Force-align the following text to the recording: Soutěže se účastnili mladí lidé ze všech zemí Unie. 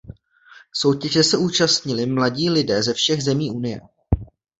Soutěže 0.71 1.23
se 1.23 1.37
účastnili 1.37 2.05
mladí 2.05 2.49
lidé 2.49 2.83
ze 2.83 2.93
všech 2.93 3.23
zemí 3.23 3.51
Unie. 3.51 3.81